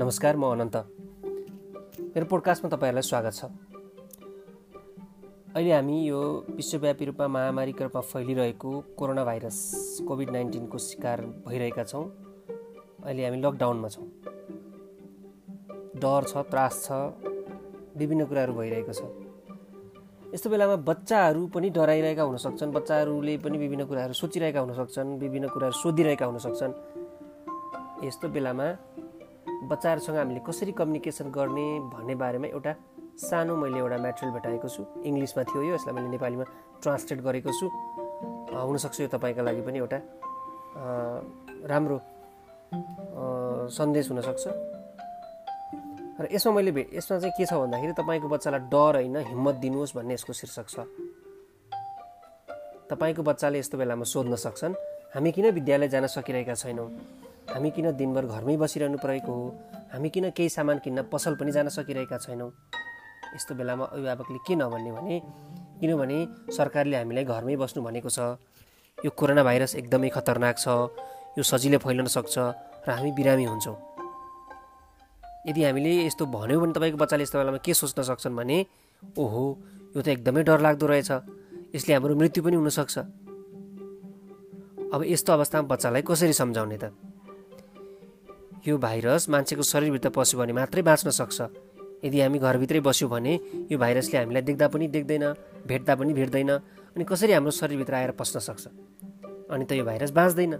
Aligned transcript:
नमस्कार 0.00 0.36
म 0.36 0.44
अनन्त। 0.50 0.76
मेरो 2.16 2.26
पोडकास्टमा 2.26 2.68
तपाईँहरूलाई 2.72 3.04
स्वागत 3.04 3.34
छ। 3.36 3.44
अहिले 5.52 5.72
हामी 5.72 5.96
यो 6.08 6.20
विश्वव्यापी 6.56 7.04
रूपमा 7.04 7.26
महामारीका 7.28 7.84
रूपमा 7.84 8.00
फैलिरहेको 8.08 8.70
कोरोना 8.96 9.24
भाइरस 9.28 9.58
कोभिड 10.08 10.30
नाइन्टिनको 10.32 10.78
शिकार 10.80 11.20
भइरहेका 11.44 11.84
छौँ। 11.84 12.04
अहिले 13.04 13.24
हामी 13.26 13.38
लकडाउनमा 13.44 13.88
छौँ। 13.92 14.06
डर 16.00 16.22
छ 16.32 16.34
त्रास 16.48 16.74
छ 16.80 16.88
विभिन्न 18.00 18.24
कुराहरू 18.24 18.52
भइरहेको 18.56 18.92
छ। 18.96 19.04
यस्तो 20.32 20.48
बेलामा 20.48 20.76
बच्चाहरू 20.88 21.46
पनि 21.52 21.68
डराइरहेका 21.76 22.22
हुनसक्छन् 22.24 22.72
बच्चाहरूले 22.72 23.36
पनि 23.44 23.56
विभिन्न 23.58 23.84
कुराहरू 23.84 24.14
सोचिरहेका 24.16 24.60
हुनसक्छन् 24.64 25.18
विभिन्न 25.20 25.46
कुराहरू 25.52 25.76
सोधिरहेका 25.76 26.24
हुनसक्छन्। 26.24 26.74
यस्तो 28.00 28.28
बेलामा 28.32 28.66
बच्चाहरूसँग 29.68 30.16
हामीले 30.16 30.40
कसरी 30.46 30.72
कम्युनिकेसन 30.72 31.30
गर्ने 31.30 31.66
भन्ने 31.92 32.14
बारेमा 32.16 32.48
एउटा 32.48 32.72
सानो 33.20 33.56
मैले 33.56 33.78
एउटा 33.78 33.96
मेटेरियल 34.00 34.32
भेटाएको 34.32 34.68
छु। 34.68 34.82
इङ्ग्लिसमा 35.04 35.42
थियो 35.44 35.62
यो 35.62 35.74
यसलाई 35.76 35.94
मैले 35.94 36.08
नेपालीमा 36.16 36.44
ट्रान्सलेट 36.80 37.20
गरेको 37.20 37.50
छु। 37.52 37.66
हुनसक्छ 38.56 39.00
यो 39.00 39.08
तपाईँको 39.12 39.42
लागि 39.44 39.60
पनि 39.60 39.78
एउटा 39.78 39.98
राम्रो 41.68 41.98
सन्देश 43.68 44.04
हुनसक्छ। 44.10 44.44
र 46.20 46.24
यसमा 46.32 46.52
मैले 46.52 46.72
भे 46.72 46.82
यसमा 46.96 47.18
चाहिँ 47.20 47.34
के 47.36 47.44
छ 47.44 47.52
भन्दाखेरि 47.60 47.92
तपाईँको 48.00 48.28
बच्चालाई 48.28 48.60
डर 48.72 48.94
होइन 49.04 49.16
हिम्मत 49.28 49.54
दिनुहोस् 49.60 49.96
भन्ने 49.96 50.14
यसको 50.14 50.32
शीर्षक 50.32 50.66
छ। 50.68 50.76
तपाईँको 52.88 53.22
बच्चाले 53.22 53.58
यस्तो 53.58 53.76
बेलामा 53.78 54.04
सोध्न 54.04 54.34
सक्छन् 54.36 54.74
हामी 55.14 55.30
किन 55.32 55.46
विद्यालय 55.52 55.88
जान 55.88 56.06
सकिरहेका 56.06 56.54
छैनौँ? 56.54 56.88
हामी 57.48 57.70
किन 57.70 57.86
दिनभर 57.96 58.24
घरमै 58.26 58.56
बसिरहनु 58.56 58.98
परेको 59.00 59.32
हो? 59.32 59.44
हामी 59.92 60.08
किन 60.10 60.30
केही 60.36 60.48
सामान 60.48 60.78
किन्न 60.84 61.08
पसल 61.08 61.34
पनि 61.40 61.52
जान 61.52 61.68
सकिरहेका 61.68 62.18
छैनौँ? 62.18 62.50
यस्तो 63.34 63.54
बेलामा 63.54 63.84
अभिभावकले 63.94 64.38
के 64.46 64.54
नभन्ने 64.60 64.90
भने 64.92 65.14
किनभने 65.80 66.18
सरकारले 66.52 66.96
हामीलाई 66.96 67.24
घरमै 67.24 67.56
बस्नु 67.56 67.80
भनेको 67.82 68.10
छ। 68.10 68.36
यो 68.98 69.10
कोरोना 69.16 69.42
भाइरस 69.42 69.74
एकदमै 69.80 70.08
खतरनाक 70.12 70.56
छ। 70.58 70.66
यो 71.38 71.42
सजिलै 71.42 71.78
फैलन 71.80 72.06
सक्छ 72.06 72.36
र 72.84 72.88
हामी 72.90 73.10
बिरामी 73.16 73.44
हुन्छौँ। 73.48 73.76
यदि 75.48 75.60
हामीले 75.64 75.90
यस्तो 76.06 76.26
भन्यो 76.26 76.60
भने 76.60 76.72
तपाईँको 76.76 76.98
बच्चाले 77.00 77.22
यस्तो 77.24 77.38
बेलामा 77.38 77.58
के 77.64 77.72
सोच्न 77.74 78.02
सक्छन् 78.02 78.36
भने 78.36 78.58
ओहो 79.16 79.42
यो 79.96 80.00
त 80.02 80.08
एकदमै 80.14 80.42
डरलाग्दो 80.44 80.86
रहेछ। 80.86 81.10
यसले 81.74 81.92
हाम्रो 81.94 82.14
मृत्यु 82.14 82.40
पनि 82.44 82.56
हुनसक्छ। 82.60 82.96
अब 84.90 85.00
यस्तो 85.06 85.30
अवस्थामा 85.32 85.66
बच्चालाई 85.70 86.02
कसरी 86.02 86.34
सम्झाउने 86.34 86.78
त? 86.82 86.84
यो 88.66 88.76
भाइरस 88.78 89.28
मान्छेको 89.32 89.62
शरीरभित्र 89.62 90.08
पस्यो 90.12 90.38
भने 90.40 90.52
मात्रै 90.52 90.82
बाँच्न 90.82 91.10
सक्छ। 91.10 91.40
यदि 92.04 92.20
हामी 92.20 92.38
घरभित्रै 92.38 92.80
बस्यौँ 92.80 93.10
भने 93.10 93.32
यो 93.72 93.78
भाइरसले 93.78 94.18
हामीलाई 94.18 94.42
देख्दा 94.42 94.66
पनि 94.68 94.86
देख्दैन 94.88 95.24
भेट्दा 95.64 95.94
पनि 95.96 96.12
भेट्दैन 96.12 96.50
अनि 96.96 97.04
कसरी 97.08 97.32
हाम्रो 97.32 97.50
शरीरभित्र 97.56 97.94
आएर 97.94 98.10
पस्न 98.20 98.38
सक्छ? 98.40 98.64
अनि 99.48 99.64
त 99.64 99.72
यो 99.80 99.84
भाइरस 99.84 100.10
बाँच्दैन। 100.12 100.52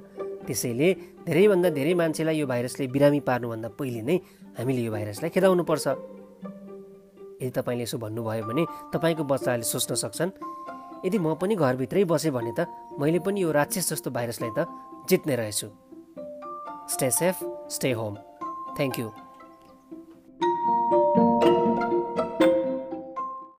त्यसैले 0.49 0.89
धेरैभन्दा 1.29 1.69
धेरै 1.77 1.95
मान्छेलाई 2.01 2.37
यो 2.41 2.47
भाइरसले 2.49 2.87
बिरामी 2.89 3.21
पार्नुभन्दा 3.21 3.69
पहिले 3.77 4.01
नै 4.01 4.17
हामीले 4.57 4.81
यो 4.81 4.93
भाइरसलाई 4.97 5.31
खेदाउनुपर्छ। 5.37 5.87
यदि 7.41 7.53
तपाईँले 7.53 7.85
यसो 7.85 7.97
भन्नुभयो 8.01 8.45
भने 8.49 8.65
तपाईँको 8.93 9.23
बच्चाहरूले 9.29 9.69
सोच्न 9.69 9.93
सक्छन् 10.01 10.33
यदि 11.05 11.19
म 11.21 11.37
पनि 11.37 11.55
घरभित्रै 11.57 12.05
बसेँ 12.09 12.33
भने 12.33 12.53
त 12.57 12.65
मैले 12.97 13.21
पनि 13.21 13.45
यो 13.45 13.53
राक्षस 13.53 13.93
जस्तो 13.93 14.09
भाइरसलाई 14.09 14.53
त 14.57 14.65
जित्ने 15.09 15.37
रहेछु। 15.37 15.90
Stay 16.91 17.11
safe, 17.11 17.41
stay 17.69 17.93
home. 17.93 18.19
Thank 18.77 18.99
you. 18.99 19.15